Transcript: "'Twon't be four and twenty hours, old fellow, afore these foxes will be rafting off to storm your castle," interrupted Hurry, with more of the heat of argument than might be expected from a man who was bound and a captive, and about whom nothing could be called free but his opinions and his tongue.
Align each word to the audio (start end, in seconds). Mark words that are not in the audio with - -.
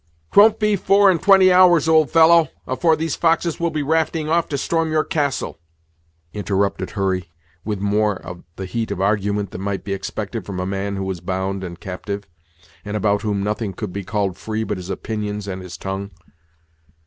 "'Twon't 0.31 0.57
be 0.57 0.75
four 0.75 1.11
and 1.11 1.21
twenty 1.21 1.51
hours, 1.51 1.87
old 1.87 2.09
fellow, 2.09 2.49
afore 2.65 2.95
these 2.95 3.15
foxes 3.15 3.59
will 3.59 3.69
be 3.69 3.83
rafting 3.83 4.27
off 4.27 4.49
to 4.49 4.57
storm 4.57 4.91
your 4.91 5.03
castle," 5.03 5.59
interrupted 6.33 6.89
Hurry, 6.97 7.31
with 7.63 7.79
more 7.81 8.15
of 8.15 8.41
the 8.55 8.65
heat 8.65 8.89
of 8.89 8.99
argument 8.99 9.51
than 9.51 9.61
might 9.61 9.83
be 9.83 9.93
expected 9.93 10.43
from 10.43 10.59
a 10.59 10.65
man 10.65 10.95
who 10.95 11.03
was 11.03 11.21
bound 11.21 11.63
and 11.63 11.77
a 11.77 11.79
captive, 11.79 12.23
and 12.83 12.97
about 12.97 13.21
whom 13.21 13.43
nothing 13.43 13.73
could 13.73 13.93
be 13.93 14.03
called 14.03 14.37
free 14.37 14.63
but 14.63 14.77
his 14.77 14.89
opinions 14.89 15.47
and 15.47 15.61
his 15.61 15.77
tongue. 15.77 16.09